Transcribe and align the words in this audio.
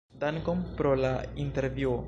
Dankon 0.23 0.63
pro 0.81 0.95
la 1.03 1.13
intervjuo! 1.47 1.99